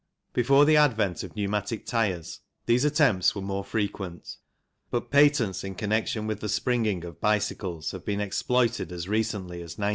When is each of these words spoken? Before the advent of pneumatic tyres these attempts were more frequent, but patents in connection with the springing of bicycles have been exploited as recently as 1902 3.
Before 0.33 0.65
the 0.65 0.77
advent 0.77 1.21
of 1.21 1.35
pneumatic 1.35 1.85
tyres 1.85 2.39
these 2.65 2.83
attempts 2.83 3.35
were 3.35 3.41
more 3.43 3.63
frequent, 3.63 4.37
but 4.89 5.11
patents 5.11 5.63
in 5.63 5.75
connection 5.75 6.25
with 6.25 6.39
the 6.39 6.49
springing 6.49 7.03
of 7.05 7.21
bicycles 7.21 7.91
have 7.91 8.03
been 8.03 8.19
exploited 8.19 8.91
as 8.91 9.07
recently 9.07 9.57
as 9.61 9.77
1902 9.77 9.79
3. 9.79 9.89